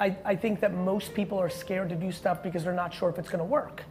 I, 0.00 0.16
I 0.24 0.34
think 0.34 0.60
that 0.60 0.72
most 0.72 1.12
people 1.12 1.38
are 1.38 1.50
scared 1.50 1.90
to 1.90 1.94
do 1.94 2.10
stuff 2.10 2.42
because 2.42 2.64
they're 2.64 2.72
not 2.72 2.92
sure 2.92 3.10
if 3.10 3.18
it's 3.18 3.28
going 3.28 3.40
to 3.40 3.44
work. 3.44 3.84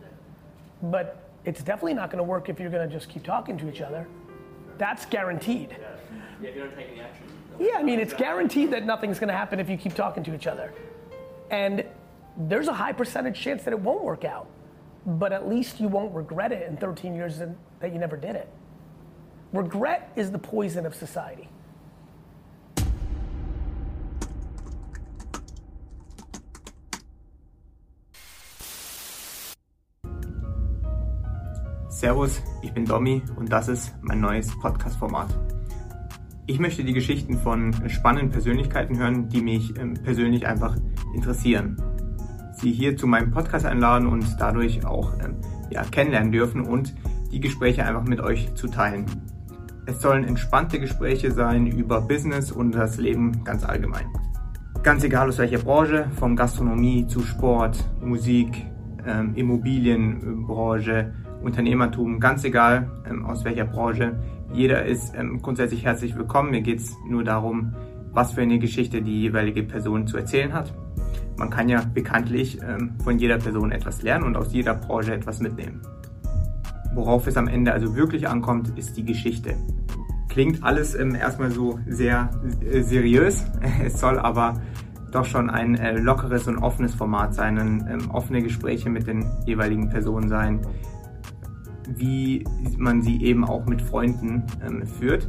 But 0.81 1.21
it's 1.45 1.61
definitely 1.61 1.93
not 1.93 2.09
going 2.09 2.17
to 2.17 2.23
work 2.23 2.49
if 2.49 2.59
you're 2.59 2.71
going 2.71 2.87
to 2.87 2.93
just 2.93 3.09
keep 3.09 3.23
talking 3.23 3.57
to 3.59 3.69
each 3.69 3.81
other. 3.81 4.07
That's 4.79 5.05
guaranteed. 5.05 5.69
Yeah. 5.71 5.87
yeah 6.41 6.49
if 6.49 6.55
you 6.55 6.61
don't 6.63 6.75
take 6.75 6.89
any 6.89 7.01
action. 7.01 7.25
Yeah, 7.59 7.77
I 7.77 7.83
mean, 7.83 7.99
it's 7.99 8.13
guaranteed 8.13 8.71
that 8.71 8.85
nothing's 8.85 9.19
going 9.19 9.27
to 9.27 9.35
happen 9.35 9.59
if 9.59 9.69
you 9.69 9.77
keep 9.77 9.93
talking 9.93 10.23
to 10.23 10.33
each 10.33 10.47
other. 10.47 10.73
And 11.51 11.85
there's 12.37 12.69
a 12.69 12.73
high 12.73 12.93
percentage 12.93 13.39
chance 13.39 13.63
that 13.63 13.71
it 13.71 13.79
won't 13.79 14.03
work 14.03 14.25
out. 14.25 14.47
But 15.05 15.31
at 15.31 15.47
least 15.47 15.79
you 15.79 15.89
won't 15.89 16.13
regret 16.15 16.51
it 16.51 16.67
in 16.67 16.77
13 16.77 17.13
years 17.13 17.39
that 17.39 17.93
you 17.93 17.99
never 17.99 18.17
did 18.17 18.35
it. 18.35 18.49
Regret 19.53 20.11
is 20.15 20.31
the 20.31 20.39
poison 20.39 20.85
of 20.85 20.95
society. 20.95 21.49
Servus, 31.99 32.41
ich 32.61 32.71
bin 32.71 32.85
Domi 32.85 33.21
und 33.35 33.51
das 33.51 33.67
ist 33.67 33.93
mein 33.99 34.21
neues 34.21 34.57
Podcast-Format. 34.57 35.37
Ich 36.45 36.57
möchte 36.57 36.85
die 36.85 36.93
Geschichten 36.93 37.37
von 37.37 37.73
spannenden 37.89 38.29
Persönlichkeiten 38.29 38.97
hören, 38.97 39.27
die 39.27 39.41
mich 39.41 39.77
ähm, 39.77 39.95
persönlich 39.95 40.47
einfach 40.47 40.77
interessieren. 41.13 41.75
Sie 42.53 42.71
hier 42.71 42.95
zu 42.95 43.05
meinem 43.05 43.31
Podcast 43.31 43.65
einladen 43.65 44.07
und 44.07 44.37
dadurch 44.39 44.85
auch 44.85 45.11
ähm, 45.21 45.41
ja, 45.71 45.83
kennenlernen 45.83 46.31
dürfen 46.31 46.61
und 46.61 46.95
die 47.33 47.41
Gespräche 47.41 47.83
einfach 47.83 48.05
mit 48.05 48.21
euch 48.21 48.55
zu 48.55 48.69
teilen. 48.69 49.05
Es 49.85 49.99
sollen 49.99 50.23
entspannte 50.23 50.79
Gespräche 50.79 51.31
sein 51.31 51.67
über 51.67 51.99
Business 51.99 52.49
und 52.49 52.71
das 52.71 52.95
Leben 52.95 53.43
ganz 53.43 53.65
allgemein. 53.65 54.05
Ganz 54.83 55.03
egal 55.03 55.27
aus 55.27 55.37
welcher 55.37 55.59
Branche, 55.59 56.09
von 56.15 56.37
Gastronomie 56.37 57.07
zu 57.07 57.19
Sport, 57.19 57.83
Musik, 57.99 58.65
ähm, 59.05 59.35
Immobilienbranche, 59.35 61.13
Unternehmertum, 61.41 62.19
ganz 62.19 62.43
egal 62.43 62.89
ähm, 63.09 63.25
aus 63.25 63.43
welcher 63.45 63.65
Branche. 63.65 64.19
Jeder 64.53 64.85
ist 64.85 65.13
ähm, 65.15 65.41
grundsätzlich 65.41 65.85
herzlich 65.85 66.15
willkommen. 66.15 66.51
Mir 66.51 66.61
geht 66.61 66.79
es 66.79 66.95
nur 67.07 67.23
darum, 67.23 67.73
was 68.11 68.33
für 68.33 68.41
eine 68.41 68.59
Geschichte 68.59 69.01
die 69.01 69.21
jeweilige 69.21 69.63
Person 69.63 70.07
zu 70.07 70.17
erzählen 70.17 70.53
hat. 70.53 70.73
Man 71.37 71.49
kann 71.49 71.69
ja 71.69 71.81
bekanntlich 71.93 72.59
ähm, 72.61 72.95
von 73.03 73.17
jeder 73.17 73.37
Person 73.37 73.71
etwas 73.71 74.01
lernen 74.01 74.25
und 74.25 74.35
aus 74.35 74.51
jeder 74.51 74.73
Branche 74.73 75.13
etwas 75.13 75.39
mitnehmen. 75.39 75.81
Worauf 76.93 77.27
es 77.27 77.37
am 77.37 77.47
Ende 77.47 77.71
also 77.71 77.95
wirklich 77.95 78.27
ankommt, 78.27 78.77
ist 78.77 78.97
die 78.97 79.05
Geschichte. 79.05 79.55
Klingt 80.27 80.63
alles 80.63 80.95
ähm, 80.95 81.15
erstmal 81.15 81.51
so 81.51 81.79
sehr 81.87 82.29
äh, 82.61 82.81
seriös, 82.81 83.45
es 83.83 83.99
soll 83.99 84.19
aber 84.19 84.59
doch 85.11 85.25
schon 85.25 85.49
ein 85.49 85.75
äh, 85.75 85.97
lockeres 85.97 86.47
und 86.47 86.57
offenes 86.57 86.93
Format 86.93 87.33
sein, 87.33 87.57
ähm, 87.89 88.11
offene 88.11 88.41
Gespräche 88.41 88.89
mit 88.89 89.07
den 89.07 89.25
jeweiligen 89.45 89.89
Personen 89.89 90.29
sein, 90.29 90.61
wie 91.95 92.43
man 92.77 93.01
sie 93.01 93.21
eben 93.23 93.45
auch 93.45 93.65
mit 93.65 93.81
Freunden 93.81 94.43
ähm, 94.65 94.85
führt. 94.85 95.27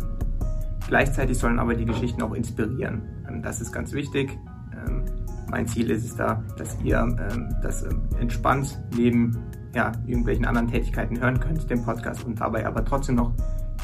Gleichzeitig 0.89 1.39
sollen 1.39 1.59
aber 1.59 1.75
die 1.75 1.85
Geschichten 1.85 2.23
auch 2.23 2.35
inspirieren. 2.35 3.03
Ähm, 3.29 3.43
das 3.43 3.61
ist 3.61 3.73
ganz 3.73 3.93
wichtig. 3.93 4.37
Ähm, 4.73 5.05
mein 5.51 5.67
Ziel 5.67 5.91
ist 5.91 6.05
es 6.05 6.17
da, 6.17 6.43
dass 6.57 6.77
ihr 6.83 6.99
ähm, 6.99 7.55
das 7.63 7.83
ähm, 7.85 8.03
entspannt 8.19 8.81
neben 8.97 9.37
ja, 9.75 9.93
irgendwelchen 10.07 10.45
anderen 10.45 10.69
Tätigkeiten 10.69 11.21
hören 11.21 11.39
könnt, 11.39 11.69
den 11.71 11.83
Podcast, 11.85 12.25
und 12.25 12.41
dabei 12.41 12.67
aber 12.67 12.85
trotzdem 12.85 13.17
noch 13.17 13.33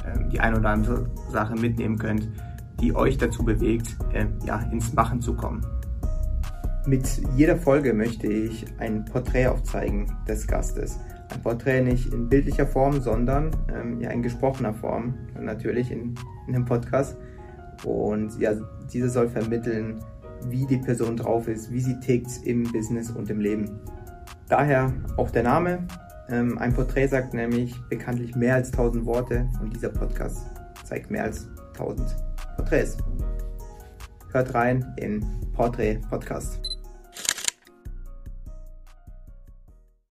ähm, 0.06 0.30
die 0.30 0.40
eine 0.40 0.58
oder 0.58 0.70
andere 0.70 1.08
Sache 1.30 1.54
mitnehmen 1.54 1.98
könnt, 1.98 2.28
die 2.80 2.94
euch 2.94 3.18
dazu 3.18 3.44
bewegt, 3.44 3.96
äh, 4.12 4.26
ja, 4.44 4.60
ins 4.72 4.92
Machen 4.94 5.20
zu 5.20 5.34
kommen. 5.34 5.64
Mit 6.86 7.20
jeder 7.36 7.56
Folge 7.56 7.92
möchte 7.92 8.28
ich 8.28 8.64
ein 8.78 9.04
Porträt 9.04 9.48
aufzeigen 9.48 10.12
des 10.28 10.46
Gastes 10.46 11.00
ein 11.32 11.42
Porträt 11.42 11.82
nicht 11.82 12.12
in 12.12 12.28
bildlicher 12.28 12.66
Form, 12.66 13.00
sondern 13.00 13.50
ähm, 13.74 14.00
ja 14.00 14.10
in 14.10 14.22
gesprochener 14.22 14.72
Form, 14.72 15.14
natürlich 15.38 15.90
in, 15.90 16.14
in 16.46 16.54
einem 16.54 16.64
Podcast. 16.64 17.16
Und 17.84 18.38
ja, 18.38 18.52
diese 18.92 19.10
soll 19.10 19.28
vermitteln, 19.28 20.02
wie 20.48 20.66
die 20.66 20.78
Person 20.78 21.16
drauf 21.16 21.48
ist, 21.48 21.70
wie 21.70 21.80
sie 21.80 21.98
tickt 22.00 22.30
im 22.44 22.64
Business 22.72 23.10
und 23.10 23.28
im 23.30 23.40
Leben. 23.40 23.80
Daher 24.48 24.92
auch 25.16 25.30
der 25.30 25.42
Name. 25.42 25.86
Ähm, 26.28 26.58
ein 26.58 26.72
Porträt 26.72 27.08
sagt 27.08 27.34
nämlich 27.34 27.74
bekanntlich 27.88 28.34
mehr 28.34 28.54
als 28.54 28.72
1000 28.72 29.06
Worte 29.06 29.48
und 29.60 29.74
dieser 29.74 29.90
Podcast 29.90 30.46
zeigt 30.84 31.10
mehr 31.10 31.24
als 31.24 31.48
1000 31.74 32.16
Porträts. 32.56 32.96
Hört 34.32 34.54
rein 34.54 34.94
in 34.98 35.24
Portrait 35.52 36.00
Podcast. 36.08 36.75